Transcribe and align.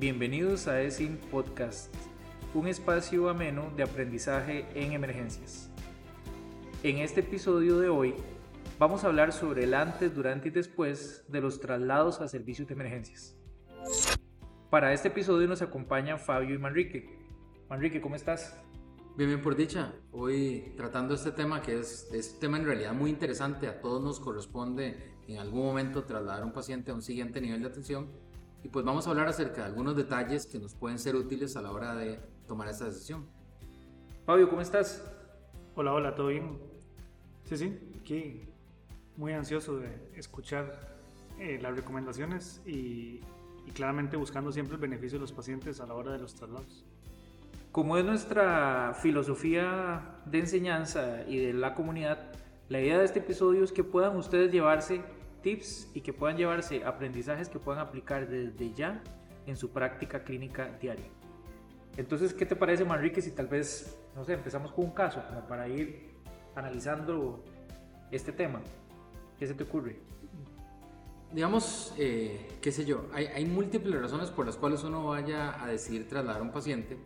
Bienvenidos 0.00 0.68
a 0.68 0.80
ESIM 0.80 1.16
Podcast, 1.16 1.92
un 2.54 2.68
espacio 2.68 3.28
ameno 3.28 3.72
de 3.76 3.82
aprendizaje 3.82 4.64
en 4.76 4.92
emergencias. 4.92 5.70
En 6.84 6.98
este 6.98 7.18
episodio 7.18 7.80
de 7.80 7.88
hoy 7.88 8.14
vamos 8.78 9.02
a 9.02 9.08
hablar 9.08 9.32
sobre 9.32 9.64
el 9.64 9.74
antes, 9.74 10.14
durante 10.14 10.46
y 10.46 10.50
después 10.52 11.24
de 11.26 11.40
los 11.40 11.60
traslados 11.60 12.20
a 12.20 12.28
servicios 12.28 12.68
de 12.68 12.74
emergencias. 12.74 13.36
Para 14.70 14.92
este 14.92 15.08
episodio 15.08 15.48
nos 15.48 15.62
acompañan 15.62 16.20
Fabio 16.20 16.54
y 16.54 16.58
Manrique. 16.58 17.18
Manrique, 17.68 18.00
¿cómo 18.00 18.14
estás? 18.14 18.56
Bien, 19.16 19.30
bien 19.30 19.42
por 19.42 19.56
dicha. 19.56 19.92
Hoy 20.12 20.74
tratando 20.76 21.14
este 21.16 21.32
tema 21.32 21.60
que 21.60 21.76
es, 21.76 22.08
es 22.12 22.34
un 22.34 22.38
tema 22.38 22.56
en 22.56 22.66
realidad 22.66 22.92
muy 22.92 23.10
interesante. 23.10 23.66
A 23.66 23.80
todos 23.80 24.00
nos 24.00 24.20
corresponde 24.20 25.16
en 25.26 25.38
algún 25.38 25.66
momento 25.66 26.04
trasladar 26.04 26.42
a 26.42 26.46
un 26.46 26.52
paciente 26.52 26.92
a 26.92 26.94
un 26.94 27.02
siguiente 27.02 27.40
nivel 27.40 27.62
de 27.62 27.66
atención 27.66 28.27
y 28.62 28.68
pues 28.68 28.84
vamos 28.84 29.06
a 29.06 29.10
hablar 29.10 29.28
acerca 29.28 29.62
de 29.62 29.68
algunos 29.68 29.96
detalles 29.96 30.46
que 30.46 30.58
nos 30.58 30.74
pueden 30.74 30.98
ser 30.98 31.16
útiles 31.16 31.56
a 31.56 31.62
la 31.62 31.70
hora 31.70 31.94
de 31.94 32.20
tomar 32.46 32.68
esta 32.68 32.86
decisión. 32.86 33.26
Fabio, 34.26 34.48
¿cómo 34.48 34.60
estás? 34.60 35.04
Hola, 35.74 35.92
hola, 35.92 36.14
¿todo 36.14 36.28
bien? 36.28 36.58
Sí, 37.44 37.56
sí, 37.56 37.78
aquí 38.00 38.42
muy 39.16 39.32
ansioso 39.32 39.78
de 39.78 40.10
escuchar 40.14 40.96
eh, 41.38 41.58
las 41.62 41.74
recomendaciones 41.74 42.60
y, 42.66 43.20
y 43.66 43.70
claramente 43.74 44.16
buscando 44.16 44.52
siempre 44.52 44.74
el 44.74 44.80
beneficio 44.80 45.18
de 45.18 45.22
los 45.22 45.32
pacientes 45.32 45.80
a 45.80 45.86
la 45.86 45.94
hora 45.94 46.12
de 46.12 46.18
los 46.18 46.34
traslados. 46.34 46.84
Como 47.72 47.96
es 47.96 48.04
nuestra 48.04 48.94
filosofía 49.00 50.20
de 50.26 50.38
enseñanza 50.40 51.22
y 51.28 51.38
de 51.38 51.52
la 51.52 51.74
comunidad, 51.74 52.32
la 52.68 52.80
idea 52.80 52.98
de 52.98 53.04
este 53.04 53.20
episodio 53.20 53.64
es 53.64 53.72
que 53.72 53.84
puedan 53.84 54.16
ustedes 54.16 54.52
llevarse 54.52 55.02
tips 55.42 55.88
y 55.94 56.00
que 56.00 56.12
puedan 56.12 56.36
llevarse 56.36 56.84
aprendizajes 56.84 57.48
que 57.48 57.58
puedan 57.58 57.80
aplicar 57.80 58.28
desde 58.28 58.72
ya 58.74 59.02
en 59.46 59.56
su 59.56 59.70
práctica 59.70 60.22
clínica 60.22 60.76
diaria. 60.80 61.06
Entonces, 61.96 62.32
¿qué 62.32 62.46
te 62.46 62.54
parece, 62.54 62.84
Manrique, 62.84 63.20
si 63.20 63.32
tal 63.32 63.48
vez, 63.48 63.98
no 64.14 64.24
sé, 64.24 64.34
empezamos 64.34 64.72
con 64.72 64.84
un 64.84 64.90
caso 64.92 65.22
como 65.26 65.46
para 65.46 65.68
ir 65.68 66.10
analizando 66.54 67.44
este 68.10 68.30
tema? 68.30 68.60
¿Qué 69.38 69.46
se 69.46 69.54
te 69.54 69.64
ocurre? 69.64 69.98
Digamos, 71.32 71.92
eh, 71.98 72.58
qué 72.62 72.72
sé 72.72 72.84
yo, 72.84 73.06
hay, 73.12 73.26
hay, 73.26 73.44
múltiples 73.44 74.00
razones 74.00 74.30
por 74.30 74.46
las 74.46 74.56
cuales 74.56 74.82
uno 74.84 75.08
vaya 75.08 75.62
a 75.62 75.66
decidir 75.66 76.08
trasladar 76.08 76.40
a 76.40 76.44
un 76.44 76.52
paciente, 76.52 76.96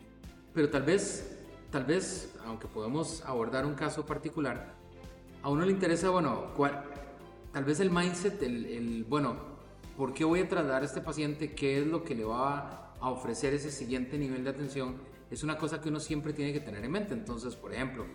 pero 0.54 0.70
tal 0.70 0.82
vez, 0.82 1.40
tal 1.70 1.84
vez, 1.84 2.36
aunque 2.46 2.68
podemos 2.68 3.24
abordar 3.24 3.66
un 3.66 3.74
caso 3.74 4.06
particular, 4.06 4.74
a 5.42 5.48
uno 5.48 5.64
le 5.64 5.72
interesa, 5.72 6.10
bueno, 6.10 6.52
cuál, 6.56 6.84
tal 7.52 7.64
vez 7.64 7.80
el 7.80 7.90
mindset, 7.90 8.42
el, 8.42 9.04
bueno, 9.08 9.36
¿por 9.96 10.14
qué 10.14 10.24
voy 10.24 10.40
a 10.40 10.48
trasladar 10.48 10.82
a 10.82 10.84
este 10.86 11.00
paciente? 11.00 11.54
¿Qué 11.54 11.80
es 11.80 11.86
lo 11.86 12.02
que 12.02 12.14
le 12.14 12.24
va 12.24 12.94
a 12.98 13.10
ofrecer 13.10 13.52
ese 13.54 13.70
siguiente 13.70 14.18
nivel 14.18 14.42
de 14.44 14.50
atención? 14.50 14.96
Es 15.30 15.42
una 15.42 15.58
cosa 15.58 15.80
que 15.80 15.88
uno 15.88 16.00
siempre 16.00 16.32
tiene 16.32 16.52
que 16.52 16.60
tener 16.60 16.84
en 16.84 16.90
mente. 16.90 17.14
Entonces, 17.14 17.54
por 17.54 17.72
ejemplo, 17.72 18.06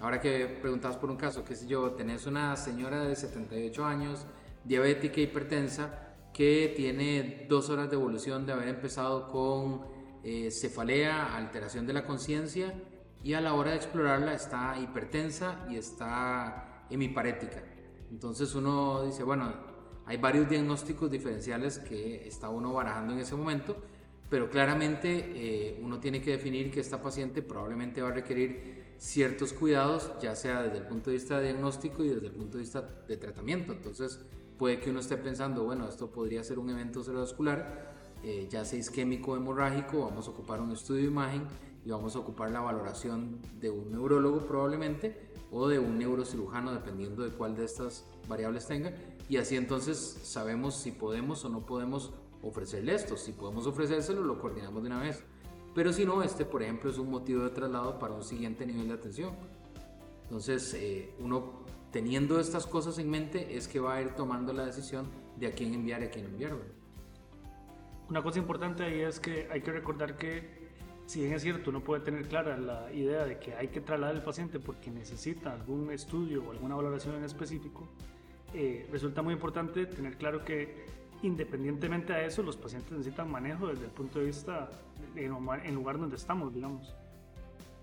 ahora 0.00 0.20
que 0.20 0.46
preguntabas 0.46 0.96
por 0.96 1.10
un 1.10 1.16
caso, 1.16 1.44
qué 1.44 1.54
sé 1.54 1.66
yo, 1.66 1.92
tenés 1.92 2.26
una 2.26 2.56
señora 2.56 3.04
de 3.04 3.14
78 3.14 3.84
años, 3.84 4.26
diabética, 4.64 5.20
hipertensa, 5.20 6.14
que 6.32 6.72
tiene 6.76 7.46
dos 7.48 7.70
horas 7.70 7.88
de 7.88 7.96
evolución 7.96 8.44
de 8.44 8.52
haber 8.52 8.68
empezado 8.68 9.28
con 9.28 9.86
eh, 10.22 10.50
cefalea, 10.50 11.36
alteración 11.36 11.86
de 11.86 11.92
la 11.92 12.04
conciencia, 12.04 12.74
y 13.22 13.34
a 13.34 13.40
la 13.40 13.54
hora 13.54 13.70
de 13.70 13.76
explorarla 13.76 14.34
está 14.34 14.78
hipertensa 14.78 15.66
y 15.70 15.76
está 15.76 16.84
hemiparética. 16.90 17.75
Entonces 18.10 18.54
uno 18.54 19.04
dice, 19.04 19.22
bueno, 19.22 19.52
hay 20.06 20.18
varios 20.18 20.48
diagnósticos 20.48 21.10
diferenciales 21.10 21.78
que 21.78 22.26
está 22.26 22.48
uno 22.48 22.72
barajando 22.72 23.12
en 23.12 23.20
ese 23.20 23.34
momento, 23.34 23.76
pero 24.30 24.48
claramente 24.48 25.32
eh, 25.34 25.80
uno 25.82 25.98
tiene 25.98 26.20
que 26.20 26.32
definir 26.32 26.70
que 26.70 26.80
esta 26.80 27.02
paciente 27.02 27.42
probablemente 27.42 28.02
va 28.02 28.08
a 28.08 28.12
requerir 28.12 28.94
ciertos 28.98 29.52
cuidados, 29.52 30.12
ya 30.20 30.34
sea 30.34 30.62
desde 30.62 30.78
el 30.78 30.86
punto 30.86 31.10
de 31.10 31.16
vista 31.16 31.38
de 31.38 31.52
diagnóstico 31.52 32.02
y 32.04 32.08
desde 32.08 32.26
el 32.26 32.32
punto 32.32 32.56
de 32.56 32.62
vista 32.62 32.82
de 33.06 33.16
tratamiento. 33.16 33.72
Entonces 33.72 34.20
puede 34.58 34.80
que 34.80 34.90
uno 34.90 35.00
esté 35.00 35.16
pensando, 35.16 35.64
bueno, 35.64 35.88
esto 35.88 36.10
podría 36.10 36.42
ser 36.42 36.58
un 36.58 36.70
evento 36.70 37.02
cerebrovascular, 37.02 37.94
eh, 38.22 38.46
ya 38.50 38.64
sea 38.64 38.78
isquémico 38.78 39.36
hemorrágico, 39.36 40.00
vamos 40.06 40.26
a 40.26 40.30
ocupar 40.30 40.60
un 40.60 40.72
estudio 40.72 41.02
de 41.02 41.08
imagen 41.08 41.42
y 41.86 41.90
vamos 41.90 42.16
a 42.16 42.18
ocupar 42.18 42.50
la 42.50 42.60
valoración 42.60 43.38
de 43.60 43.70
un 43.70 43.92
neurólogo 43.92 44.40
probablemente 44.40 45.30
o 45.52 45.68
de 45.68 45.78
un 45.78 45.96
neurocirujano 45.98 46.72
dependiendo 46.72 47.22
de 47.22 47.30
cuál 47.30 47.54
de 47.54 47.64
estas 47.64 48.04
variables 48.28 48.66
tenga 48.66 48.92
y 49.28 49.36
así 49.36 49.56
entonces 49.56 49.96
sabemos 49.96 50.74
si 50.74 50.90
podemos 50.90 51.44
o 51.44 51.48
no 51.48 51.64
podemos 51.64 52.12
ofrecerle 52.42 52.92
esto. 52.92 53.16
Si 53.16 53.32
podemos 53.32 53.68
ofrecérselo 53.68 54.24
lo 54.24 54.40
coordinamos 54.40 54.82
de 54.82 54.88
una 54.88 55.00
vez. 55.00 55.22
Pero 55.76 55.92
si 55.92 56.04
no, 56.04 56.24
este 56.24 56.44
por 56.44 56.64
ejemplo 56.64 56.90
es 56.90 56.98
un 56.98 57.08
motivo 57.08 57.44
de 57.44 57.50
traslado 57.50 58.00
para 58.00 58.14
un 58.14 58.24
siguiente 58.24 58.66
nivel 58.66 58.88
de 58.88 58.94
atención. 58.94 59.36
Entonces 60.24 60.74
eh, 60.74 61.14
uno 61.20 61.64
teniendo 61.92 62.40
estas 62.40 62.66
cosas 62.66 62.98
en 62.98 63.08
mente 63.08 63.56
es 63.56 63.68
que 63.68 63.78
va 63.78 63.94
a 63.94 64.02
ir 64.02 64.10
tomando 64.16 64.52
la 64.52 64.66
decisión 64.66 65.06
de 65.36 65.46
a 65.46 65.52
quién 65.52 65.72
enviar 65.72 66.02
y 66.02 66.06
a 66.06 66.10
quién 66.10 66.24
enviar. 66.24 66.56
Una 68.08 68.24
cosa 68.24 68.40
importante 68.40 68.82
ahí 68.82 69.00
es 69.00 69.20
que 69.20 69.48
hay 69.52 69.60
que 69.60 69.70
recordar 69.70 70.16
que 70.16 70.55
si 71.06 71.20
bien 71.20 71.32
es 71.32 71.42
cierto, 71.42 71.70
uno 71.70 71.80
puede 71.80 72.02
tener 72.02 72.26
clara 72.28 72.56
la 72.56 72.92
idea 72.92 73.24
de 73.24 73.38
que 73.38 73.54
hay 73.54 73.68
que 73.68 73.80
trasladar 73.80 74.16
al 74.16 74.22
paciente 74.22 74.58
porque 74.58 74.90
necesita 74.90 75.52
algún 75.52 75.90
estudio 75.92 76.44
o 76.44 76.50
alguna 76.50 76.74
valoración 76.74 77.14
en 77.14 77.24
específico, 77.24 77.88
eh, 78.52 78.86
resulta 78.90 79.22
muy 79.22 79.34
importante 79.34 79.86
tener 79.86 80.16
claro 80.16 80.44
que 80.44 80.86
independientemente 81.22 82.12
a 82.12 82.24
eso, 82.24 82.42
los 82.42 82.56
pacientes 82.56 82.92
necesitan 82.92 83.30
manejo 83.30 83.68
desde 83.68 83.84
el 83.84 83.90
punto 83.90 84.18
de 84.18 84.26
vista 84.26 84.68
en 85.14 85.32
el 85.64 85.74
lugar 85.74 85.98
donde 85.98 86.16
estamos, 86.16 86.52
digamos. 86.52 86.94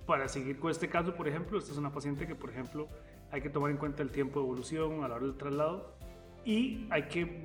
Para 0.06 0.28
seguir 0.28 0.60
con 0.60 0.70
este 0.70 0.90
caso, 0.90 1.16
por 1.16 1.28
ejemplo, 1.28 1.58
esta 1.58 1.72
es 1.72 1.78
una 1.78 1.92
paciente 1.92 2.28
que, 2.28 2.36
por 2.36 2.50
ejemplo, 2.50 2.88
hay 3.32 3.42
que 3.42 3.50
tomar 3.50 3.72
en 3.72 3.78
cuenta 3.78 4.04
el 4.04 4.12
tiempo 4.12 4.40
de 4.40 4.46
evolución 4.46 5.04
a 5.04 5.08
la 5.08 5.16
hora 5.16 5.26
del 5.26 5.38
traslado 5.38 5.96
y 6.46 6.88
hay 6.90 7.04
que 7.04 7.42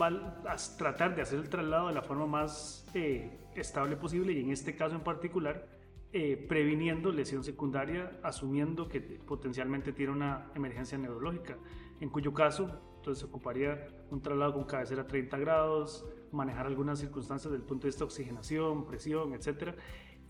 tratar 0.77 1.15
de 1.15 1.23
hacer 1.23 1.39
el 1.39 1.49
traslado 1.49 1.89
de 1.89 1.95
la 1.95 2.03
forma 2.03 2.27
más 2.27 2.85
eh, 2.95 3.31
estable 3.61 3.97
posible 3.97 4.33
y 4.33 4.41
en 4.41 4.51
este 4.51 4.77
caso 4.77 4.95
en 4.95 5.03
particular 5.03 5.67
eh, 6.13 6.43
previniendo 6.49 7.13
lesión 7.13 7.45
secundaria, 7.45 8.19
asumiendo 8.23 8.89
que 8.89 9.01
potencialmente 9.01 9.93
tiene 9.93 10.13
una 10.13 10.51
emergencia 10.55 10.97
neurológica, 10.97 11.59
en 12.01 12.09
cuyo 12.09 12.33
caso 12.33 12.81
entonces 12.97 13.25
ocuparía 13.25 13.89
un 14.11 14.21
traslado 14.23 14.55
con 14.55 14.65
cabecera 14.65 15.03
a 15.03 15.07
30 15.07 15.39
grados, 15.39 16.07
manejar 16.33 16.67
algunas 16.67 16.99
circunstancias 16.99 17.53
del 17.53 17.63
punto 17.63 17.83
de 17.83 17.89
vista 17.89 18.01
de 18.01 18.07
oxigenación, 18.07 18.87
presión, 18.87 19.35
etcétera, 19.35 19.77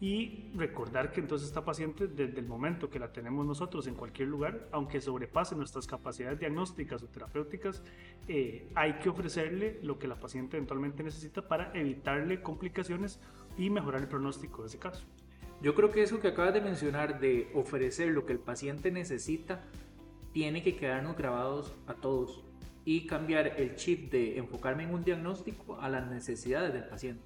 y 0.00 0.50
recordar 0.54 1.10
que 1.10 1.20
entonces 1.20 1.48
esta 1.48 1.64
paciente 1.64 2.06
desde 2.06 2.38
el 2.38 2.46
momento 2.46 2.88
que 2.88 3.00
la 3.00 3.12
tenemos 3.12 3.44
nosotros 3.44 3.86
en 3.88 3.94
cualquier 3.94 4.28
lugar, 4.28 4.68
aunque 4.70 5.00
sobrepase 5.00 5.56
nuestras 5.56 5.86
capacidades 5.88 6.38
diagnósticas 6.38 7.02
o 7.02 7.08
terapéuticas, 7.08 7.82
eh, 8.28 8.68
hay 8.76 8.94
que 8.94 9.08
ofrecerle 9.08 9.80
lo 9.82 9.98
que 9.98 10.06
la 10.06 10.20
paciente 10.20 10.56
eventualmente 10.56 11.02
necesita 11.02 11.48
para 11.48 11.72
evitarle 11.74 12.42
complicaciones 12.42 13.20
y 13.56 13.70
mejorar 13.70 14.02
el 14.02 14.08
pronóstico 14.08 14.62
de 14.62 14.68
ese 14.68 14.78
caso. 14.78 15.04
Yo 15.60 15.74
creo 15.74 15.90
que 15.90 16.02
eso 16.02 16.20
que 16.20 16.28
acabas 16.28 16.54
de 16.54 16.60
mencionar 16.60 17.18
de 17.18 17.50
ofrecer 17.52 18.10
lo 18.10 18.24
que 18.24 18.32
el 18.32 18.38
paciente 18.38 18.92
necesita 18.92 19.64
tiene 20.32 20.62
que 20.62 20.76
quedarnos 20.76 21.16
grabados 21.16 21.74
a 21.88 21.94
todos 21.94 22.44
y 22.84 23.06
cambiar 23.06 23.60
el 23.60 23.74
chip 23.74 24.12
de 24.12 24.38
enfocarme 24.38 24.84
en 24.84 24.94
un 24.94 25.02
diagnóstico 25.02 25.80
a 25.80 25.88
las 25.88 26.08
necesidades 26.08 26.72
del 26.72 26.84
paciente. 26.84 27.24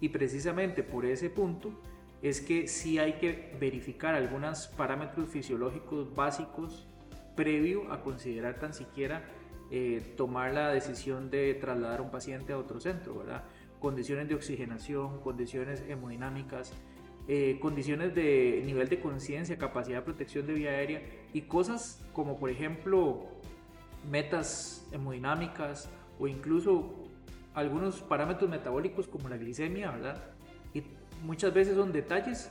Y 0.00 0.08
precisamente 0.08 0.82
por 0.82 1.04
ese 1.04 1.28
punto 1.28 1.78
es 2.22 2.40
que 2.40 2.68
sí 2.68 2.98
hay 2.98 3.14
que 3.14 3.54
verificar 3.58 4.14
algunos 4.14 4.66
parámetros 4.68 5.28
fisiológicos 5.28 6.14
básicos 6.14 6.86
previo 7.34 7.90
a 7.92 8.02
considerar 8.02 8.58
tan 8.58 8.74
siquiera 8.74 9.24
eh, 9.70 10.14
tomar 10.16 10.52
la 10.52 10.68
decisión 10.70 11.30
de 11.30 11.54
trasladar 11.54 12.00
a 12.00 12.02
un 12.02 12.10
paciente 12.10 12.52
a 12.52 12.58
otro 12.58 12.80
centro, 12.80 13.18
¿verdad? 13.18 13.44
Condiciones 13.78 14.28
de 14.28 14.34
oxigenación, 14.34 15.20
condiciones 15.20 15.82
hemodinámicas, 15.88 16.72
eh, 17.28 17.58
condiciones 17.60 18.14
de 18.14 18.62
nivel 18.66 18.88
de 18.88 19.00
conciencia, 19.00 19.56
capacidad 19.56 19.98
de 19.98 20.02
protección 20.02 20.46
de 20.46 20.54
vía 20.54 20.70
aérea 20.70 21.02
y 21.32 21.42
cosas 21.42 22.04
como 22.12 22.38
por 22.38 22.50
ejemplo 22.50 23.28
metas 24.10 24.88
hemodinámicas 24.92 25.88
o 26.18 26.26
incluso 26.26 26.92
algunos 27.54 28.00
parámetros 28.02 28.50
metabólicos 28.50 29.06
como 29.06 29.28
la 29.28 29.36
glicemia, 29.36 29.90
¿verdad? 29.92 30.22
Muchas 31.22 31.52
veces 31.52 31.76
son 31.76 31.92
detalles 31.92 32.50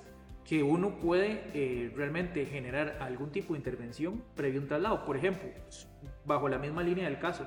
que 0.50 0.64
uno 0.64 1.00
puede 1.00 1.44
eh, 1.54 1.94
realmente 1.96 2.46
generar 2.46 2.98
algún 3.02 3.32
tipo 3.32 3.54
de 3.54 3.60
intervención 3.60 4.24
previo 4.36 4.60
a 4.60 4.64
un 4.64 4.68
traslado. 4.68 5.06
Por 5.06 5.16
ejemplo, 5.16 5.48
bajo 6.26 6.50
la 6.50 6.58
misma 6.58 6.82
línea 6.82 7.06
del 7.06 7.20
caso, 7.20 7.46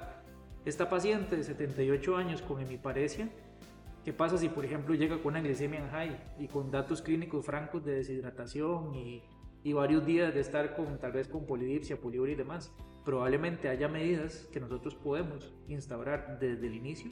esta 0.64 0.88
paciente 0.88 1.36
de 1.36 1.42
78 1.42 2.16
años 2.16 2.42
con 2.42 2.60
hemiparesia, 2.60 3.28
¿qué 4.04 4.12
pasa 4.12 4.38
si 4.38 4.48
por 4.48 4.64
ejemplo 4.64 4.94
llega 4.94 5.16
con 5.16 5.32
una 5.32 5.40
glicemia 5.40 5.80
en 5.80 5.90
high 5.90 6.34
y 6.38 6.46
con 6.46 6.70
datos 6.70 7.02
clínicos 7.02 7.44
francos 7.44 7.84
de 7.84 7.94
deshidratación 7.94 8.94
y, 8.94 9.24
y 9.64 9.72
varios 9.72 10.06
días 10.06 10.32
de 10.32 10.38
estar 10.38 10.76
con 10.76 11.00
tal 11.00 11.10
vez 11.10 11.26
con 11.26 11.44
polidipsia, 11.44 12.00
poliuria 12.00 12.34
y 12.34 12.36
demás? 12.36 12.72
Probablemente 13.04 13.68
haya 13.68 13.88
medidas 13.88 14.48
que 14.52 14.60
nosotros 14.60 14.94
podemos 14.94 15.52
instaurar 15.66 16.38
desde 16.38 16.68
el 16.68 16.74
inicio 16.74 17.10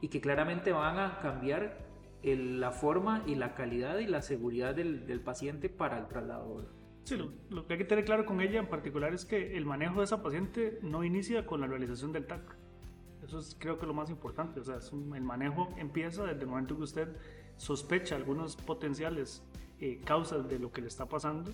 y 0.00 0.08
que 0.08 0.20
claramente 0.20 0.72
van 0.72 0.98
a 0.98 1.20
cambiar 1.20 1.89
la 2.22 2.70
forma 2.70 3.22
y 3.26 3.34
la 3.34 3.54
calidad 3.54 3.98
y 3.98 4.06
la 4.06 4.22
seguridad 4.22 4.74
del, 4.74 5.06
del 5.06 5.20
paciente 5.20 5.68
para 5.68 5.98
el 5.98 6.06
traslado. 6.06 6.66
Sí, 7.04 7.16
lo, 7.48 7.66
que 7.66 7.74
hay 7.74 7.78
que 7.78 7.84
tener 7.84 8.04
claro 8.04 8.26
con 8.26 8.40
ella 8.40 8.60
en 8.60 8.68
particular 8.68 9.14
es 9.14 9.24
que 9.24 9.56
el 9.56 9.64
manejo 9.64 9.98
de 9.98 10.04
esa 10.04 10.22
paciente 10.22 10.78
no 10.82 11.02
inicia 11.02 11.46
con 11.46 11.60
la 11.60 11.66
realización 11.66 12.12
del 12.12 12.26
TAC. 12.26 12.42
Eso 13.24 13.38
es 13.38 13.56
creo 13.58 13.78
que 13.78 13.86
lo 13.86 13.94
más 13.94 14.10
importante. 14.10 14.60
O 14.60 14.64
sea, 14.64 14.78
el 15.14 15.22
manejo 15.22 15.68
empieza 15.76 16.24
desde 16.24 16.42
el 16.42 16.46
momento 16.46 16.76
que 16.76 16.82
usted 16.82 17.08
sospecha 17.56 18.16
algunos 18.16 18.56
potenciales 18.56 19.42
eh, 19.80 20.00
causas 20.04 20.48
de 20.48 20.58
lo 20.58 20.72
que 20.72 20.82
le 20.82 20.88
está 20.88 21.06
pasando 21.06 21.52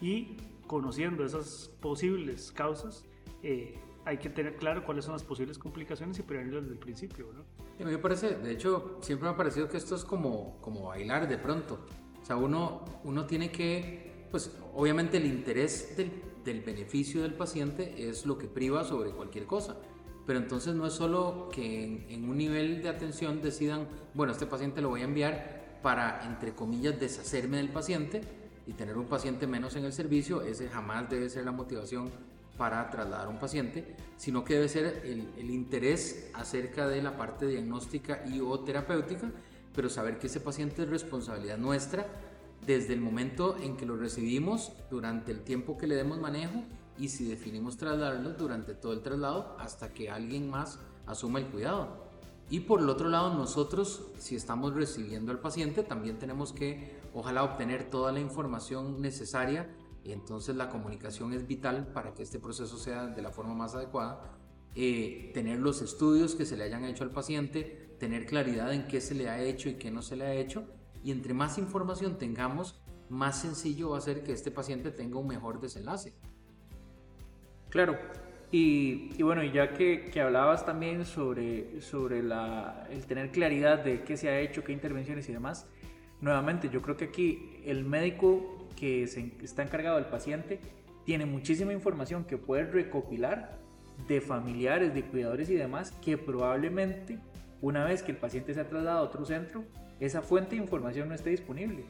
y 0.00 0.36
conociendo 0.66 1.24
esas 1.24 1.70
posibles 1.80 2.52
causas, 2.52 3.04
eh, 3.42 3.78
hay 4.06 4.18
que 4.18 4.30
tener 4.30 4.54
claro 4.56 4.84
cuáles 4.84 5.04
son 5.04 5.14
las 5.14 5.24
posibles 5.24 5.58
complicaciones 5.58 6.16
y 6.20 6.22
prevenirlas 6.22 6.62
desde 6.62 6.74
el 6.74 6.78
principio. 6.78 7.26
¿no? 7.34 7.44
Mí 7.84 7.90
me 7.90 7.98
parece, 7.98 8.36
de 8.36 8.52
hecho, 8.52 8.98
siempre 9.02 9.28
me 9.28 9.34
ha 9.34 9.36
parecido 9.36 9.68
que 9.68 9.76
esto 9.76 9.96
es 9.96 10.04
como, 10.04 10.58
como 10.60 10.84
bailar 10.84 11.28
de 11.28 11.36
pronto. 11.36 11.80
O 12.22 12.24
sea, 12.24 12.36
uno, 12.36 12.84
uno 13.02 13.26
tiene 13.26 13.50
que, 13.50 14.28
pues 14.30 14.52
obviamente 14.74 15.16
el 15.16 15.26
interés 15.26 15.96
del, 15.96 16.12
del 16.44 16.60
beneficio 16.60 17.22
del 17.22 17.34
paciente 17.34 18.08
es 18.08 18.26
lo 18.26 18.38
que 18.38 18.46
priva 18.46 18.84
sobre 18.84 19.10
cualquier 19.10 19.44
cosa. 19.44 19.76
Pero 20.24 20.38
entonces 20.38 20.76
no 20.76 20.86
es 20.86 20.92
solo 20.92 21.48
que 21.52 21.84
en, 21.84 22.06
en, 22.08 22.28
un 22.28 22.38
nivel 22.38 22.82
de 22.82 22.88
atención 22.88 23.42
decidan, 23.42 23.88
bueno, 24.14 24.32
este 24.32 24.46
paciente 24.46 24.80
lo 24.80 24.90
voy 24.90 25.00
a 25.00 25.04
enviar 25.04 25.80
para, 25.82 26.24
entre 26.26 26.54
comillas, 26.54 26.98
deshacerme 26.98 27.56
del 27.56 27.70
paciente 27.70 28.20
y 28.68 28.72
tener 28.72 28.96
un 28.96 29.06
paciente 29.06 29.48
menos 29.48 29.74
en 29.74 29.84
el 29.84 29.92
servicio. 29.92 30.42
Ese 30.42 30.68
jamás 30.68 31.10
debe 31.10 31.28
ser 31.28 31.44
la 31.44 31.52
motivación 31.52 32.08
para 32.56 32.88
trasladar 32.90 33.26
a 33.26 33.30
un 33.30 33.38
paciente, 33.38 33.96
sino 34.16 34.44
que 34.44 34.54
debe 34.54 34.68
ser 34.68 35.02
el, 35.04 35.50
interés 35.50 36.30
acerca 36.34 36.88
de 36.88 37.02
la 37.02 37.16
parte 37.16 37.46
diagnóstica 37.46 38.22
y 38.26 38.40
o 38.40 38.60
terapéutica, 38.60 39.30
pero 39.74 39.88
saber 39.88 40.18
que 40.18 40.26
ese 40.28 40.40
paciente 40.40 40.82
es 40.82 40.88
responsabilidad 40.88 41.58
nuestra 41.58 42.06
desde 42.66 42.94
el 42.94 43.00
momento 43.00 43.56
en 43.58 43.76
que 43.76 43.86
lo 43.86 43.96
recibimos, 43.96 44.72
durante 44.90 45.30
el 45.30 45.40
tiempo 45.42 45.76
que 45.76 45.86
le 45.86 45.94
demos 45.94 46.18
manejo 46.18 46.64
y 46.98 47.08
si 47.08 47.24
definimos 47.24 47.76
trasladarlo 47.76 48.30
durante 48.30 48.74
todo 48.74 48.92
el 48.92 49.02
traslado 49.02 49.56
hasta 49.60 49.92
que 49.92 50.10
alguien 50.10 50.50
más 50.50 50.78
asuma 51.06 51.38
el 51.38 51.46
cuidado. 51.46 52.06
Y 52.48 52.60
por 52.60 52.80
el 52.80 52.88
otro 52.88 53.08
lado, 53.08 53.34
nosotros, 53.34 54.02
si 54.18 54.36
estamos 54.36 54.74
recibiendo 54.74 55.32
al 55.32 55.40
paciente, 55.40 55.82
también 55.82 56.18
tenemos 56.18 56.52
que, 56.52 56.96
ojalá, 57.12 57.42
obtener 57.42 57.90
toda 57.90 58.12
la 58.12 58.20
información 58.20 59.00
necesaria 59.00 59.68
y 60.06 60.12
entonces 60.12 60.54
la 60.54 60.68
comunicación 60.68 61.32
es 61.32 61.48
vital 61.48 61.88
para 61.88 62.14
que 62.14 62.22
este 62.22 62.38
proceso 62.38 62.78
sea 62.78 63.08
de 63.08 63.20
la 63.22 63.32
forma 63.32 63.54
más 63.54 63.74
adecuada. 63.74 64.38
Eh, 64.76 65.32
tener 65.34 65.58
los 65.58 65.82
estudios 65.82 66.36
que 66.36 66.44
se 66.44 66.56
le 66.56 66.62
hayan 66.62 66.84
hecho 66.84 67.02
al 67.02 67.10
paciente, 67.10 67.96
tener 67.98 68.24
claridad 68.24 68.72
en 68.72 68.86
qué 68.86 69.00
se 69.00 69.16
le 69.16 69.28
ha 69.28 69.42
hecho 69.42 69.68
y 69.68 69.74
qué 69.74 69.90
no 69.90 70.02
se 70.02 70.14
le 70.14 70.24
ha 70.24 70.34
hecho. 70.34 70.64
Y 71.02 71.10
entre 71.10 71.34
más 71.34 71.58
información 71.58 72.18
tengamos, 72.18 72.80
más 73.08 73.40
sencillo 73.40 73.90
va 73.90 73.98
a 73.98 74.00
ser 74.00 74.22
que 74.22 74.32
este 74.32 74.52
paciente 74.52 74.92
tenga 74.92 75.18
un 75.18 75.26
mejor 75.26 75.60
desenlace. 75.60 76.14
Claro, 77.68 77.98
y, 78.52 79.10
y, 79.18 79.22
bueno, 79.24 79.42
ya 79.42 79.74
que, 79.74 80.04
que, 80.04 80.20
hablabas 80.20 80.64
también 80.64 81.04
sobre, 81.04 81.80
sobre 81.80 82.22
la, 82.22 82.86
el 82.90 83.04
tener 83.06 83.32
claridad 83.32 83.82
de 83.82 84.04
qué 84.04 84.16
se 84.16 84.28
ha 84.28 84.38
hecho, 84.38 84.62
qué 84.62 84.70
intervenciones 84.70 85.28
y 85.28 85.32
demás, 85.32 85.68
nuevamente 86.20 86.68
yo 86.68 86.80
creo 86.80 86.96
que 86.96 87.06
aquí 87.06 87.60
el 87.64 87.84
médico 87.84 88.55
que 88.76 89.02
está 89.02 89.62
encargado 89.62 89.96
del 89.96 90.06
paciente 90.06 90.60
tiene 91.04 91.26
muchísima 91.26 91.72
información 91.72 92.24
que 92.24 92.36
puede 92.36 92.64
recopilar 92.64 93.58
de 94.08 94.20
familiares, 94.20 94.94
de 94.94 95.02
cuidadores 95.04 95.48
y 95.50 95.54
demás, 95.54 95.92
que 96.04 96.18
probablemente 96.18 97.18
una 97.62 97.84
vez 97.84 98.02
que 98.02 98.12
el 98.12 98.18
paciente 98.18 98.54
se 98.54 98.60
ha 98.60 98.68
trasladado 98.68 99.00
a 99.00 99.08
otro 99.08 99.24
centro, 99.24 99.64
esa 99.98 100.20
fuente 100.20 100.56
de 100.56 100.62
información 100.62 101.08
no 101.08 101.14
esté 101.14 101.30
disponible. 101.30 101.84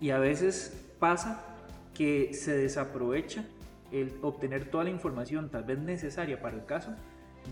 Y 0.00 0.10
a 0.10 0.18
veces 0.18 0.86
pasa 0.98 1.44
que 1.94 2.32
se 2.34 2.56
desaprovecha 2.56 3.44
el 3.90 4.12
obtener 4.22 4.70
toda 4.70 4.84
la 4.84 4.90
información 4.90 5.50
tal 5.50 5.64
vez 5.64 5.78
necesaria 5.78 6.40
para 6.40 6.56
el 6.56 6.64
caso 6.64 6.94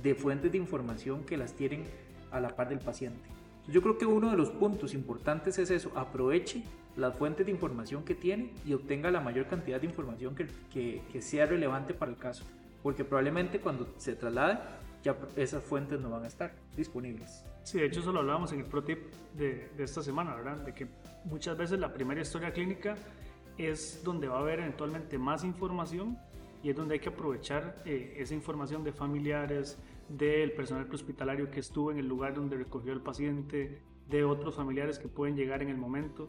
de 0.02 0.14
fuentes 0.14 0.52
de 0.52 0.58
información 0.58 1.24
que 1.24 1.36
las 1.36 1.54
tienen 1.54 1.84
a 2.30 2.40
la 2.40 2.54
par 2.54 2.68
del 2.68 2.78
paciente. 2.78 3.28
Yo 3.68 3.82
creo 3.82 3.98
que 3.98 4.06
uno 4.06 4.30
de 4.30 4.36
los 4.36 4.50
puntos 4.50 4.94
importantes 4.94 5.58
es 5.58 5.70
eso, 5.70 5.90
aproveche 5.96 6.62
las 6.96 7.14
fuentes 7.14 7.46
de 7.46 7.52
información 7.52 8.04
que 8.04 8.14
tiene 8.14 8.52
y 8.64 8.72
obtenga 8.72 9.10
la 9.10 9.20
mayor 9.20 9.46
cantidad 9.46 9.80
de 9.80 9.86
información 9.86 10.34
que, 10.34 11.02
sea 11.20 11.46
relevante 11.46 11.94
para 11.94 12.10
el 12.12 12.18
caso, 12.18 12.44
porque 12.82 13.04
probablemente 13.04 13.60
cuando 13.60 13.88
se 13.96 14.14
traslade 14.14 14.58
ya 15.02 15.16
esas 15.36 15.62
fuentes 15.62 16.00
no 16.00 16.10
van 16.10 16.24
a 16.24 16.26
estar 16.26 16.52
disponibles. 16.76 17.44
Sí, 17.62 17.78
de 17.78 17.86
hecho 17.86 18.00
eso 18.00 18.12
lo 18.12 18.20
hablábamos 18.20 18.52
en 18.52 18.60
el 18.60 18.66
pro 18.66 18.82
tip 18.82 18.98
de, 19.34 19.68
de 19.76 19.84
esta 19.84 20.02
semana, 20.02 20.34
¿verdad? 20.34 20.56
De 20.58 20.72
que 20.72 20.88
muchas 21.24 21.56
veces 21.56 21.78
la 21.78 21.92
primera 21.92 22.20
historia 22.20 22.52
clínica 22.52 22.96
es 23.58 24.02
donde 24.02 24.28
va 24.28 24.38
a 24.38 24.40
haber 24.40 24.60
eventualmente 24.60 25.18
más 25.18 25.44
información 25.44 26.18
y 26.62 26.70
es 26.70 26.76
donde 26.76 26.94
hay 26.94 27.00
que 27.00 27.10
aprovechar 27.10 27.82
eh, 27.84 28.14
esa 28.18 28.34
información 28.34 28.82
de 28.82 28.92
familiares, 28.92 29.78
del 30.08 30.52
personal 30.52 30.88
hospitalario 30.92 31.50
que 31.50 31.60
estuvo 31.60 31.90
en 31.90 31.98
el 31.98 32.06
lugar 32.06 32.34
donde 32.34 32.56
recogió 32.56 32.92
el 32.92 33.00
paciente, 33.00 33.80
de 34.08 34.24
otros 34.24 34.54
familiares 34.54 34.98
que 34.98 35.08
pueden 35.08 35.36
llegar 35.36 35.62
en 35.62 35.68
el 35.68 35.76
momento, 35.76 36.28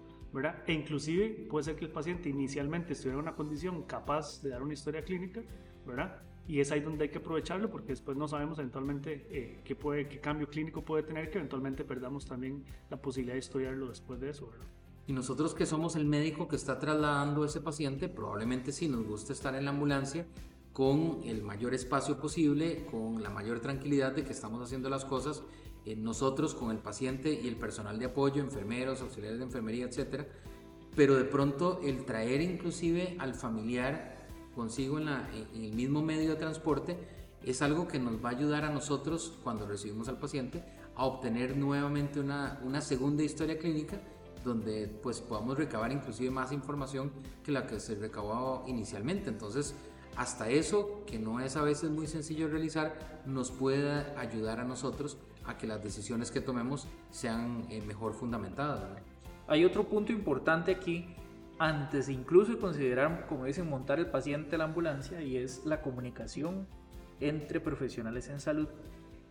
E 0.67 0.73
inclusive 0.73 1.47
puede 1.49 1.63
ser 1.63 1.75
que 1.75 1.85
el 1.85 1.91
paciente 1.91 2.29
inicialmente 2.29 2.93
estuviera 2.93 3.17
en 3.19 3.23
una 3.23 3.35
condición 3.35 3.83
capaz 3.83 4.41
de 4.41 4.49
dar 4.49 4.61
una 4.61 4.73
historia 4.73 5.03
clínica, 5.03 5.41
¿verdad? 5.85 6.21
Y 6.47 6.59
es 6.59 6.71
ahí 6.71 6.79
donde 6.79 7.05
hay 7.05 7.09
que 7.09 7.17
aprovecharlo 7.17 7.69
porque 7.69 7.87
después 7.89 8.17
no 8.17 8.27
sabemos 8.27 8.59
eventualmente 8.59 9.25
eh, 9.29 9.61
qué, 9.63 10.19
cambio 10.21 10.47
clínico 10.47 10.83
puede 10.83 11.03
tener 11.03 11.29
que 11.29 11.37
eventualmente 11.39 11.83
perdamos 11.83 12.25
también 12.25 12.63
la 12.89 12.97
posibilidad 12.97 13.33
de 13.33 13.39
estudiarlo 13.39 13.89
después 13.89 14.19
de 14.19 14.29
eso. 14.29 14.49
Y 15.07 15.13
nosotros 15.13 15.53
que 15.53 15.65
somos 15.65 15.95
el 15.95 16.05
médico 16.05 16.47
que 16.47 16.55
está 16.55 16.79
trasladando 16.79 17.43
a 17.43 17.45
ese 17.47 17.61
paciente, 17.61 18.09
probablemente 18.09 18.71
sí 18.71 18.87
nos 18.87 19.05
gusta 19.05 19.33
estar 19.33 19.55
en 19.55 19.65
la 19.65 19.71
ambulancia 19.71 20.25
con 20.73 21.21
el 21.23 21.41
mayor 21.41 21.73
espacio 21.73 22.19
posible, 22.19 22.85
con 22.91 23.23
la 23.23 23.29
mayor 23.29 23.59
tranquilidad 23.61 24.11
de 24.11 24.23
que 24.23 24.31
estamos 24.31 24.61
haciendo 24.61 24.89
las 24.89 25.05
cosas 25.05 25.43
eh, 25.85 25.95
nosotros 25.95 26.53
con 26.53 26.71
el 26.71 26.77
paciente 26.77 27.31
y 27.33 27.47
el 27.47 27.55
personal 27.55 27.99
de 27.99 28.05
apoyo, 28.05 28.41
enfermeros, 28.41 29.01
auxiliares 29.01 29.39
de 29.39 29.45
enfermería, 29.45 29.85
etc. 29.85 30.25
Pero 30.95 31.15
de 31.15 31.23
pronto 31.23 31.79
el 31.83 32.05
traer 32.05 32.41
inclusive 32.41 33.15
al 33.19 33.33
familiar 33.33 34.17
consigo 34.55 34.97
en, 34.97 35.05
la, 35.05 35.29
en 35.53 35.63
el 35.63 35.73
mismo 35.73 36.01
medio 36.01 36.31
de 36.31 36.35
transporte 36.35 36.97
es 37.43 37.61
algo 37.61 37.87
que 37.87 37.99
nos 37.99 38.23
va 38.23 38.29
a 38.29 38.31
ayudar 38.33 38.65
a 38.65 38.69
nosotros 38.69 39.37
cuando 39.43 39.67
recibimos 39.67 40.09
al 40.09 40.17
paciente 40.17 40.63
a 40.95 41.05
obtener 41.05 41.55
nuevamente 41.55 42.19
una, 42.19 42.59
una 42.63 42.81
segunda 42.81 43.23
historia 43.23 43.57
clínica 43.57 44.01
donde 44.43 44.87
pues 44.87 45.21
podamos 45.21 45.57
recabar 45.57 45.91
inclusive 45.91 46.31
más 46.31 46.51
información 46.51 47.11
que 47.43 47.51
la 47.51 47.67
que 47.67 47.79
se 47.79 47.95
recabó 47.95 48.63
inicialmente. 48.67 49.29
Entonces, 49.29 49.75
hasta 50.15 50.49
eso, 50.49 51.03
que 51.05 51.19
no 51.19 51.39
es 51.39 51.55
a 51.55 51.61
veces 51.61 51.91
muy 51.91 52.07
sencillo 52.07 52.47
realizar, 52.47 53.21
nos 53.25 53.51
puede 53.51 53.91
ayudar 54.17 54.59
a 54.59 54.63
nosotros 54.63 55.17
a 55.47 55.57
que 55.57 55.65
las 55.65 55.83
decisiones 55.83 56.29
que 56.29 56.41
tomemos 56.41 56.87
sean 57.09 57.65
eh, 57.69 57.81
mejor 57.81 58.13
fundamentadas. 58.13 58.83
Hay 59.47 59.65
otro 59.65 59.85
punto 59.85 60.11
importante 60.11 60.71
aquí, 60.71 61.15
antes 61.57 62.09
incluso 62.09 62.51
de 62.51 62.57
considerar, 62.59 63.25
como 63.27 63.45
dicen, 63.45 63.69
montar 63.69 63.99
el 63.99 64.07
paciente 64.07 64.55
a 64.55 64.59
la 64.59 64.65
ambulancia, 64.65 65.21
y 65.21 65.37
es 65.37 65.65
la 65.65 65.81
comunicación 65.81 66.67
entre 67.19 67.59
profesionales 67.59 68.27
en 68.29 68.39
salud 68.39 68.67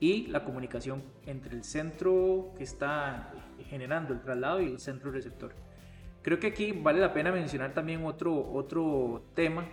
y 0.01 0.27
la 0.27 0.45
comunicación 0.45 1.03
entre 1.27 1.55
el 1.55 1.65
centro 1.65 2.53
que 2.57 2.65
está 2.65 3.33
generando 3.69 4.13
el 4.13 4.21
traslado 4.21 4.61
y 4.61 4.67
el 4.67 4.79
centro 4.81 5.11
receptor. 5.11 5.53
Creo 6.23 6.41
que 6.41 6.49
aquí 6.49 6.73
vale 6.73 7.01
la 7.01 7.13
pena 7.13 7.31
mencionar 7.31 7.73
también 7.73 8.05
otro, 8.05 8.53
otro 8.53 9.23
tema 9.35 9.69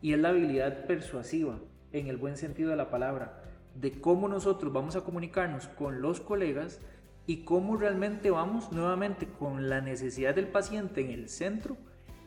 y 0.00 0.12
es 0.12 0.18
la 0.18 0.28
habilidad 0.28 0.86
persuasiva, 0.86 1.58
en 1.92 2.06
el 2.06 2.16
buen 2.16 2.36
sentido 2.36 2.70
de 2.70 2.76
la 2.76 2.90
palabra, 2.90 3.42
de 3.80 4.00
cómo 4.00 4.28
nosotros 4.28 4.72
vamos 4.72 4.96
a 4.96 5.02
comunicarnos 5.02 5.68
con 5.68 6.02
los 6.02 6.20
colegas 6.20 6.80
y 7.26 7.44
cómo 7.44 7.76
realmente 7.76 8.30
vamos 8.30 8.72
nuevamente 8.72 9.26
con 9.26 9.68
la 9.68 9.80
necesidad 9.80 10.34
del 10.34 10.48
paciente 10.48 11.00
en 11.00 11.10
el 11.10 11.28
centro, 11.28 11.76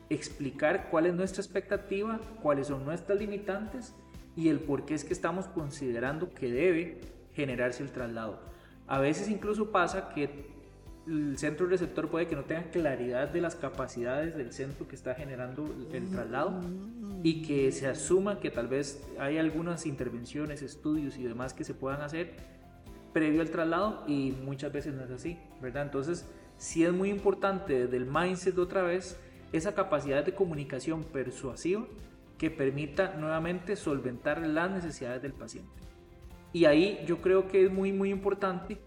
explicar 0.08 0.88
cuál 0.90 1.06
es 1.06 1.14
nuestra 1.14 1.42
expectativa, 1.42 2.20
cuáles 2.40 2.68
son 2.68 2.84
nuestras 2.84 3.18
limitantes 3.18 3.94
y 4.36 4.48
el 4.48 4.60
por 4.60 4.86
qué 4.86 4.94
es 4.94 5.04
que 5.04 5.12
estamos 5.12 5.46
considerando 5.46 6.32
que 6.32 6.50
debe 6.50 7.00
generarse 7.34 7.82
el 7.82 7.92
traslado. 7.92 8.40
A 8.86 8.98
veces 8.98 9.28
incluso 9.28 9.70
pasa 9.70 10.08
que 10.10 10.61
el 11.06 11.36
centro 11.38 11.66
receptor 11.66 12.08
puede 12.08 12.26
que 12.26 12.36
no 12.36 12.44
tenga 12.44 12.70
claridad 12.70 13.28
de 13.28 13.40
las 13.40 13.56
capacidades 13.56 14.36
del 14.36 14.52
centro 14.52 14.86
que 14.86 14.94
está 14.94 15.14
generando 15.14 15.64
el 15.92 16.08
traslado 16.10 16.60
y 17.22 17.42
que 17.42 17.72
se 17.72 17.88
asuma 17.88 18.38
que 18.40 18.50
tal 18.50 18.68
vez 18.68 19.04
hay 19.18 19.38
algunas 19.38 19.86
intervenciones, 19.86 20.62
estudios 20.62 21.16
y 21.16 21.24
demás 21.24 21.54
que 21.54 21.64
se 21.64 21.74
puedan 21.74 22.02
hacer 22.02 22.34
previo 23.12 23.40
al 23.42 23.50
traslado 23.50 24.04
y 24.06 24.32
muchas 24.44 24.72
veces 24.72 24.94
no 24.94 25.04
es 25.04 25.10
así, 25.10 25.38
¿verdad? 25.60 25.82
Entonces, 25.82 26.26
sí 26.56 26.84
es 26.84 26.92
muy 26.92 27.10
importante 27.10 27.84
desde 27.84 27.96
el 27.96 28.06
mindset 28.06 28.56
otra 28.58 28.82
vez 28.82 29.18
esa 29.52 29.74
capacidad 29.74 30.24
de 30.24 30.34
comunicación 30.34 31.04
persuasiva 31.04 31.84
que 32.38 32.50
permita 32.50 33.14
nuevamente 33.14 33.76
solventar 33.76 34.40
las 34.46 34.70
necesidades 34.70 35.22
del 35.22 35.32
paciente. 35.32 35.70
Y 36.52 36.64
ahí 36.64 37.04
yo 37.06 37.20
creo 37.20 37.48
que 37.48 37.64
es 37.66 37.72
muy, 37.72 37.92
muy 37.92 38.10
importante 38.10 38.78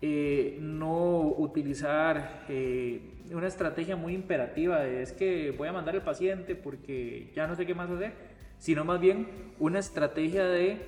eh, 0.00 0.58
no 0.60 1.22
utilizar 1.22 2.44
eh, 2.48 3.00
una 3.32 3.48
estrategia 3.48 3.96
muy 3.96 4.14
imperativa 4.14 4.80
de 4.80 5.02
es 5.02 5.12
que 5.12 5.50
voy 5.50 5.68
a 5.68 5.72
mandar 5.72 5.96
al 5.96 6.04
paciente 6.04 6.54
porque 6.54 7.32
ya 7.34 7.46
no 7.46 7.56
sé 7.56 7.66
qué 7.66 7.74
más 7.74 7.90
hacer, 7.90 8.12
sino 8.58 8.84
más 8.84 9.00
bien 9.00 9.28
una 9.58 9.80
estrategia 9.80 10.44
de, 10.46 10.78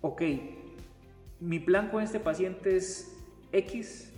ok, 0.00 0.22
mi 1.40 1.58
plan 1.58 1.88
con 1.88 2.02
este 2.02 2.20
paciente 2.20 2.76
es 2.76 3.18
X 3.52 4.12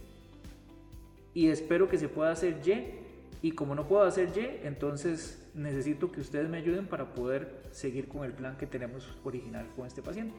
y 1.32 1.48
espero 1.48 1.88
que 1.88 1.98
se 1.98 2.08
pueda 2.08 2.32
hacer 2.32 2.60
Y 2.64 3.04
y 3.40 3.52
como 3.52 3.74
no 3.74 3.86
puedo 3.86 4.02
hacer 4.02 4.30
Y, 4.36 4.66
entonces 4.66 5.48
necesito 5.54 6.10
que 6.10 6.20
ustedes 6.20 6.48
me 6.48 6.58
ayuden 6.58 6.86
para 6.86 7.14
poder 7.14 7.62
seguir 7.70 8.08
con 8.08 8.24
el 8.24 8.32
plan 8.32 8.56
que 8.56 8.66
tenemos 8.66 9.16
original 9.22 9.66
con 9.76 9.86
este 9.86 10.02
paciente. 10.02 10.34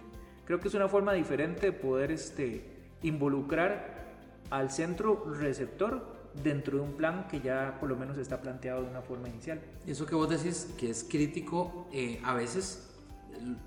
Creo 0.46 0.60
que 0.60 0.68
es 0.68 0.74
una 0.74 0.88
forma 0.88 1.14
diferente 1.14 1.68
de 1.68 1.72
poder 1.72 2.12
este, 2.12 2.75
involucrar 3.04 4.06
al 4.50 4.72
centro 4.72 5.26
receptor 5.40 6.16
dentro 6.44 6.78
de 6.78 6.84
un 6.84 6.94
plan 6.94 7.28
que 7.30 7.40
ya 7.40 7.78
por 7.80 7.90
lo 7.90 7.96
menos 7.96 8.18
está 8.18 8.42
planteado 8.42 8.84
de 8.84 8.90
una 8.90 9.02
forma 9.02 9.30
inicial. 9.30 9.62
Eso 9.88 10.06
que 10.06 10.16
vos 10.16 10.30
decís 10.30 10.74
que 10.78 10.90
es 10.90 11.04
crítico, 11.04 11.88
eh, 11.92 12.20
a 12.24 12.34
veces 12.34 12.92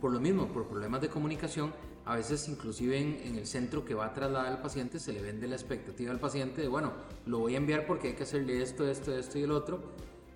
por 0.01 0.13
lo 0.13 0.21
mismo, 0.21 0.49
por 0.49 0.67
problemas 0.67 1.01
de 1.01 1.09
comunicación, 1.09 1.73
a 2.05 2.17
veces 2.17 2.49
inclusive 2.49 2.99
en, 2.99 3.37
el 3.37 3.47
centro 3.47 3.85
que 3.85 3.95
va 3.95 4.07
a 4.07 4.15
trasladar 4.15 4.47
al 4.47 4.63
paciente 4.63 4.99
se 4.99 5.13
le 5.13 5.21
vende 5.21 5.47
la 5.47 5.57
expectativa 5.57 6.11
al 6.11 6.19
paciente 6.19 6.63
de, 6.63 6.69
bueno, 6.69 6.93
lo 7.27 7.39
voy 7.41 7.55
a 7.55 7.59
enviar 7.59 7.87
porque 7.87 8.09
hay 8.09 8.15
que 8.15 8.23
hacerle 8.23 8.63
esto, 8.63 8.89
esto, 8.89 9.17
esto 9.17 9.39
y 9.39 9.43
el 9.43 9.51
otro, 9.51 9.81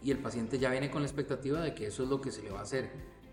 y 0.03 0.11
el 0.11 0.19
paciente 0.19 0.59
ya 0.59 0.71
viene 0.71 0.91
con 0.91 1.03
la 1.03 1.09
expectativa 1.09 1.61
de 1.61 1.75
que 1.75 1.87
eso 1.87 2.03
es 2.03 2.09
lo 2.09 2.21
que 2.21 2.31
se 2.31 2.43
le 2.43 2.51
va 2.51 2.61
a 2.61 2.63
hacer. 2.63 2.91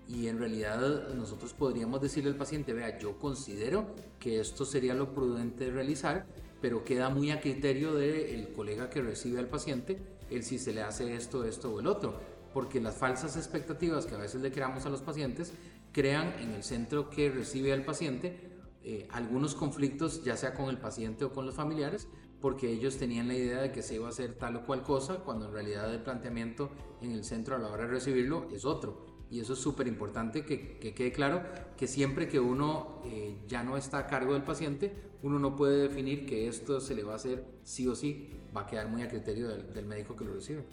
Y 0.10 0.28
en 0.28 0.40
realidad 0.40 1.14
nosotros 1.14 1.54
podríamos 1.54 2.02
decirle 2.02 2.32
al 2.32 2.36
paciente, 2.36 2.74
vea, 2.74 2.98
yo 2.98 3.20
considero 3.20 3.86
que 4.20 4.40
esto 4.40 4.66
sería 4.66 4.96
lo 4.96 5.14
prudente 5.14 5.66
de 5.66 5.72
realizar, 5.72 6.26
pero 6.62 6.84
queda 6.84 7.10
muy 7.10 7.30
a 7.30 7.40
criterio 7.40 7.94
del 7.94 8.52
colega 8.54 8.90
que 8.90 9.04
recibe 9.04 9.38
al 9.38 9.48
paciente 9.48 10.00
el 10.32 10.44
si 10.44 10.58
se 10.58 10.74
le 10.74 10.82
hace 10.82 11.14
esto, 11.16 11.46
esto 11.46 11.72
o 11.72 11.80
el 11.80 11.86
otro. 11.86 12.20
Porque 12.56 12.82
las 12.82 12.96
falsas 12.96 13.38
expectativas 13.38 14.08
que 14.08 14.16
a 14.16 14.18
veces 14.18 14.42
le 14.42 14.52
creamos 14.52 14.88
a 14.88 14.90
los 14.90 15.02
pacientes 15.02 15.54
crean 15.92 16.34
en 16.40 16.54
el 16.54 16.64
centro 16.64 17.12
que 17.12 17.30
recibe 17.30 17.72
al 17.72 17.86
paciente 17.86 18.40
eh, 18.84 19.08
algunos 19.12 19.54
conflictos, 19.54 20.24
ya 20.24 20.36
sea 20.36 20.56
con 20.56 20.70
el 20.70 20.80
paciente 20.80 21.24
o 21.24 21.32
con 21.32 21.46
los 21.46 21.54
familiares, 21.54 22.08
porque 22.42 22.72
ellos 22.72 22.98
tenían 22.98 23.28
la 23.28 23.36
idea 23.36 23.62
de 23.62 23.72
que 23.72 23.84
se 23.84 23.96
iba 23.96 24.08
a 24.08 24.10
hacer 24.10 24.34
tal 24.34 24.56
o 24.56 24.66
cual 24.66 24.82
cosa, 24.82 25.18
cuando 25.18 25.46
en 25.46 25.54
realidad 25.54 25.94
el 25.94 26.02
planteamiento 26.02 26.72
en 27.00 27.12
el 27.12 27.24
centro 27.24 27.56
a 27.56 27.60
la 27.60 27.68
hora 27.68 27.84
de 27.84 27.92
recibirlo 27.92 28.48
es 28.52 28.66
otro. 28.66 29.09
Y 29.32 29.40
eso 29.40 29.54
es 29.54 29.60
súper 29.60 29.88
importante 29.88 30.44
que, 30.44 30.78
quede 30.80 31.12
claro 31.12 31.44
que 31.78 31.88
siempre 31.88 32.28
que 32.28 32.40
uno 32.40 33.02
eh, 33.06 33.38
ya 33.48 33.64
no 33.64 33.78
está 33.78 34.00
a 34.00 34.08
cargo 34.08 34.34
del 34.34 34.44
paciente, 34.44 34.94
uno 35.22 35.38
no 35.38 35.56
puede 35.56 35.88
definir 35.88 36.26
que 36.26 36.48
esto 36.48 36.80
se 36.80 36.96
le 36.96 37.04
va 37.04 37.14
a 37.14 37.16
hacer 37.18 37.46
sí 37.64 37.88
o 37.88 37.96
sí, 37.96 38.30
va 38.56 38.62
a 38.62 38.68
quedar 38.68 38.88
muy 38.88 39.04
a 39.04 39.08
criterio 39.08 39.50
del 39.50 39.86
médico 39.86 40.16
que 40.16 40.26
lo 40.26 40.34
recibe. 40.34 40.64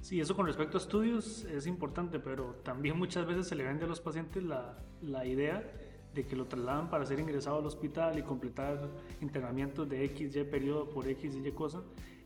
Sí, 0.00 0.20
eso 0.20 0.34
con 0.34 0.46
respecto 0.46 0.78
a 0.78 0.80
estudios 0.80 1.44
es 1.44 1.66
importante, 1.66 2.18
pero 2.18 2.56
también 2.62 2.96
muchas 2.96 3.26
veces 3.26 3.46
se 3.46 3.56
le 3.56 3.64
vende 3.64 3.84
a 3.84 3.88
los 3.88 4.00
pacientes 4.00 4.42
la, 4.42 4.78
la 5.02 5.26
idea 5.26 5.70
de 6.14 6.26
que 6.26 6.36
lo 6.36 6.46
trasladan 6.46 6.88
para 6.88 7.04
ser 7.04 7.20
ingresado 7.20 7.58
al 7.58 7.66
hospital 7.66 8.18
y 8.18 8.22
completar 8.22 8.88
internamientos 9.20 9.88
de 9.88 10.04
X, 10.04 10.34
Y 10.34 10.44
periodo 10.44 10.88
por 10.88 11.06
X 11.08 11.34
Y 11.34 11.50
cosa. 11.52 11.82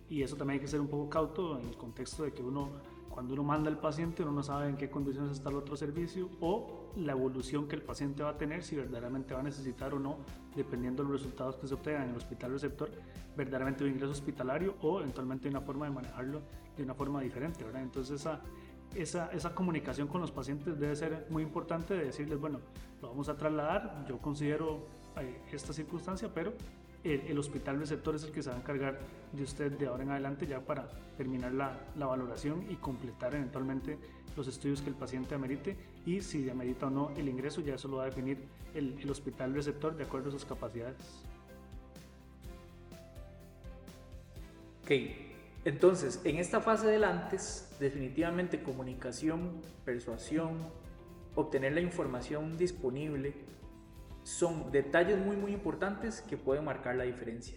Y 0.08 0.22
eso 0.22 0.36
también 0.36 0.58
hay 0.58 0.64
que 0.64 0.68
ser 0.68 0.80
un 0.80 0.88
poco 0.88 1.08
cauto 1.08 1.58
en 1.58 1.66
el 1.66 1.76
contexto 1.76 2.24
de 2.24 2.32
que 2.32 2.42
uno 2.42 2.70
cuando 3.12 3.34
uno 3.34 3.44
manda 3.44 3.70
al 3.70 3.78
paciente, 3.78 4.22
uno 4.22 4.32
no 4.32 4.42
sabe 4.42 4.68
en 4.68 4.76
qué 4.76 4.90
condiciones 4.90 5.32
está 5.32 5.50
el 5.50 5.56
otro 5.56 5.76
servicio 5.76 6.30
o 6.40 6.90
la 6.96 7.12
evolución 7.12 7.68
que 7.68 7.76
el 7.76 7.82
paciente 7.82 8.22
va 8.22 8.30
a 8.30 8.38
tener, 8.38 8.64
si 8.64 8.74
verdaderamente 8.74 9.34
va 9.34 9.40
a 9.40 9.42
necesitar 9.42 9.92
o 9.92 9.98
no, 9.98 10.16
dependiendo 10.56 11.02
de 11.02 11.10
los 11.10 11.20
resultados 11.20 11.56
que 11.56 11.68
se 11.68 11.74
obtengan 11.74 12.04
en 12.04 12.10
el 12.10 12.16
hospital 12.16 12.52
receptor, 12.52 12.90
verdaderamente 13.36 13.84
un 13.84 13.90
ingreso 13.90 14.12
hospitalario 14.12 14.76
o 14.80 15.00
eventualmente 15.00 15.48
una 15.48 15.60
forma 15.60 15.86
de 15.86 15.92
manejarlo 15.92 16.40
de 16.76 16.82
una 16.82 16.94
forma 16.94 17.20
diferente. 17.20 17.62
¿verdad? 17.64 17.82
Entonces, 17.82 18.18
esa, 18.20 18.40
esa, 18.94 19.30
esa 19.32 19.54
comunicación 19.54 20.08
con 20.08 20.22
los 20.22 20.30
pacientes 20.30 20.80
debe 20.80 20.96
ser 20.96 21.26
muy 21.28 21.42
importante 21.42 21.94
de 21.94 22.06
decirles, 22.06 22.40
bueno, 22.40 22.60
lo 23.02 23.08
vamos 23.08 23.28
a 23.28 23.36
trasladar, 23.36 24.06
yo 24.08 24.18
considero 24.18 24.86
eh, 25.20 25.42
esta 25.52 25.74
circunstancia, 25.74 26.30
pero 26.32 26.54
el, 27.04 27.38
hospital 27.38 27.78
receptor 27.80 28.14
es 28.14 28.24
el 28.24 28.32
que 28.32 28.42
se 28.42 28.50
va 28.50 28.56
a 28.56 28.58
encargar 28.58 28.98
de 29.32 29.42
usted 29.42 29.72
de 29.72 29.86
ahora 29.86 30.04
en 30.04 30.10
adelante 30.10 30.46
ya 30.46 30.60
para 30.60 30.88
terminar 31.16 31.52
la, 31.52 31.80
la, 31.96 32.06
valoración 32.06 32.64
y 32.70 32.76
completar 32.76 33.34
eventualmente 33.34 33.98
los 34.36 34.46
estudios 34.46 34.82
que 34.82 34.88
el 34.88 34.94
paciente 34.94 35.34
amerite 35.34 35.76
y 36.06 36.20
si 36.20 36.48
amerita 36.48 36.86
o 36.86 36.90
no 36.90 37.10
el 37.16 37.28
ingreso 37.28 37.60
ya 37.60 37.74
eso 37.74 37.88
lo 37.88 37.98
va 37.98 38.04
a 38.04 38.06
definir 38.06 38.38
el, 38.74 38.98
el 39.00 39.10
hospital 39.10 39.52
receptor 39.54 39.96
de 39.96 40.04
acuerdo 40.04 40.28
a 40.28 40.32
sus 40.32 40.44
capacidades. 40.44 40.96
Ok, 44.84 44.90
entonces 45.64 46.20
en 46.24 46.36
esta 46.36 46.60
fase 46.60 46.86
del 46.86 47.04
antes 47.04 47.68
definitivamente 47.78 48.62
comunicación, 48.62 49.60
persuasión, 49.84 50.56
obtener 51.34 51.72
la 51.72 51.80
información 51.80 52.56
disponible, 52.56 53.34
son 54.22 54.70
detalles 54.70 55.18
muy 55.18 55.36
muy 55.36 55.52
importantes 55.52 56.20
que 56.22 56.36
pueden 56.36 56.64
marcar 56.64 56.96
la 56.96 57.04
diferencia. 57.04 57.56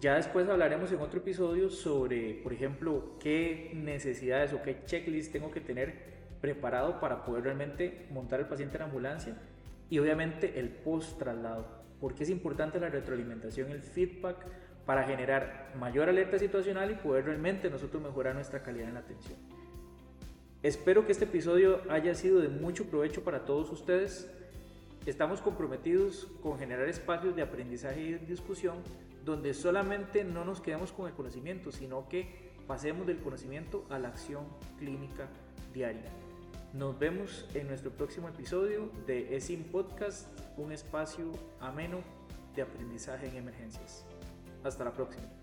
Ya 0.00 0.16
después 0.16 0.46
hablaremos 0.48 0.92
en 0.92 1.00
otro 1.00 1.20
episodio 1.20 1.70
sobre, 1.70 2.34
por 2.42 2.52
ejemplo, 2.52 3.16
qué 3.18 3.70
necesidades 3.74 4.52
o 4.52 4.62
qué 4.62 4.84
checklist 4.84 5.32
tengo 5.32 5.50
que 5.50 5.60
tener 5.60 6.16
preparado 6.40 7.00
para 7.00 7.24
poder 7.24 7.44
realmente 7.44 8.06
montar 8.10 8.40
el 8.40 8.46
paciente 8.46 8.76
en 8.76 8.82
ambulancia 8.82 9.36
y 9.88 9.98
obviamente 9.98 10.58
el 10.60 10.68
post 10.68 11.18
traslado. 11.18 11.66
Porque 11.98 12.24
es 12.24 12.30
importante 12.30 12.78
la 12.78 12.90
retroalimentación, 12.90 13.70
el 13.70 13.80
feedback 13.80 14.46
para 14.84 15.04
generar 15.04 15.72
mayor 15.78 16.08
alerta 16.08 16.38
situacional 16.38 16.90
y 16.90 16.94
poder 16.94 17.24
realmente 17.24 17.70
nosotros 17.70 18.02
mejorar 18.02 18.34
nuestra 18.34 18.62
calidad 18.62 18.88
en 18.88 18.94
la 18.94 19.00
atención. 19.00 19.38
Espero 20.62 21.06
que 21.06 21.12
este 21.12 21.24
episodio 21.24 21.80
haya 21.88 22.14
sido 22.14 22.40
de 22.40 22.48
mucho 22.48 22.84
provecho 22.90 23.24
para 23.24 23.44
todos 23.44 23.70
ustedes. 23.70 24.30
Estamos 25.06 25.40
comprometidos 25.40 26.26
con 26.42 26.58
generar 26.58 26.88
espacios 26.88 27.36
de 27.36 27.42
aprendizaje 27.42 28.00
y 28.00 28.14
discusión 28.14 28.82
donde 29.24 29.54
solamente 29.54 30.24
no 30.24 30.44
nos 30.44 30.60
quedemos 30.60 30.90
con 30.90 31.06
el 31.06 31.14
conocimiento, 31.14 31.70
sino 31.70 32.08
que 32.08 32.50
pasemos 32.66 33.06
del 33.06 33.20
conocimiento 33.20 33.86
a 33.88 34.00
la 34.00 34.08
acción 34.08 34.46
clínica 34.80 35.28
diaria. 35.72 36.10
Nos 36.72 36.98
vemos 36.98 37.48
en 37.54 37.68
nuestro 37.68 37.92
próximo 37.92 38.28
episodio 38.28 38.90
de 39.06 39.36
ESIM 39.36 39.62
Podcast, 39.70 40.26
un 40.56 40.72
espacio 40.72 41.30
ameno 41.60 42.00
de 42.56 42.62
aprendizaje 42.62 43.28
en 43.28 43.36
emergencias. 43.36 44.04
Hasta 44.64 44.82
la 44.82 44.92
próxima. 44.92 45.35